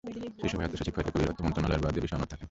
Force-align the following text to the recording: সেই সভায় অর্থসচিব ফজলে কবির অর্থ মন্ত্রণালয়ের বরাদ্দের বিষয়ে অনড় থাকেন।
সেই 0.39 0.49
সভায় 0.51 0.67
অর্থসচিব 0.67 0.93
ফজলে 0.95 1.11
কবির 1.13 1.29
অর্থ 1.31 1.39
মন্ত্রণালয়ের 1.45 1.81
বরাদ্দের 1.83 2.03
বিষয়ে 2.03 2.17
অনড় 2.17 2.27
থাকেন। 2.31 2.39